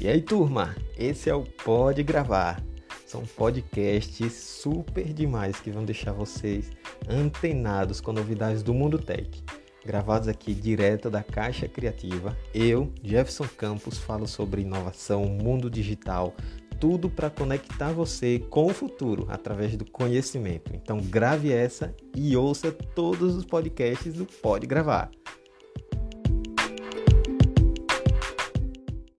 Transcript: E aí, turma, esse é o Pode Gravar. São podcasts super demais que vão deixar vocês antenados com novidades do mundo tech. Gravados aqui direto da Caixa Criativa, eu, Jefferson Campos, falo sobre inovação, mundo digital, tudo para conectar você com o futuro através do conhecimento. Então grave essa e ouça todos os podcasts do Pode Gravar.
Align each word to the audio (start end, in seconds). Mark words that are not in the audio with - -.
E 0.00 0.06
aí, 0.06 0.22
turma, 0.22 0.76
esse 0.96 1.28
é 1.28 1.34
o 1.34 1.42
Pode 1.42 2.04
Gravar. 2.04 2.62
São 3.04 3.24
podcasts 3.36 4.32
super 4.32 5.12
demais 5.12 5.58
que 5.58 5.72
vão 5.72 5.84
deixar 5.84 6.12
vocês 6.12 6.70
antenados 7.08 8.00
com 8.00 8.12
novidades 8.12 8.62
do 8.62 8.72
mundo 8.72 8.96
tech. 8.96 9.42
Gravados 9.84 10.28
aqui 10.28 10.54
direto 10.54 11.10
da 11.10 11.20
Caixa 11.24 11.66
Criativa, 11.66 12.38
eu, 12.54 12.92
Jefferson 13.02 13.48
Campos, 13.56 13.98
falo 13.98 14.28
sobre 14.28 14.62
inovação, 14.62 15.24
mundo 15.24 15.68
digital, 15.68 16.32
tudo 16.78 17.10
para 17.10 17.28
conectar 17.28 17.90
você 17.90 18.38
com 18.50 18.66
o 18.66 18.74
futuro 18.74 19.26
através 19.28 19.76
do 19.76 19.84
conhecimento. 19.84 20.70
Então 20.76 20.98
grave 20.98 21.50
essa 21.50 21.92
e 22.14 22.36
ouça 22.36 22.70
todos 22.70 23.34
os 23.34 23.44
podcasts 23.44 24.14
do 24.14 24.26
Pode 24.26 24.64
Gravar. 24.64 25.10